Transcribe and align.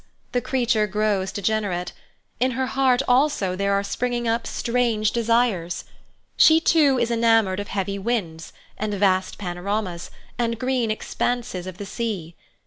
the 0.31 0.41
creature 0.41 0.87
grows 0.87 1.31
degenerate. 1.31 1.91
In 2.39 2.53
her 2.57 2.65
heart 2.65 3.03
also 3.07 3.55
there 3.55 3.73
are 3.73 3.83
springing 3.83 4.27
up 4.27 4.47
strange 4.47 5.11
desires. 5.11 5.83
She 6.35 6.59
too 6.59 6.97
is 6.97 7.11
enamoured 7.11 7.59
of 7.59 7.67
heavy 7.67 7.99
winds, 7.99 8.51
and 8.79 8.95
vast 8.95 9.37
panoramas, 9.37 10.09
and 10.39 10.57
green 10.57 10.89
expanses 10.89 11.67
of 11.67 11.77
the 11.77 11.85
sea. 11.85 12.33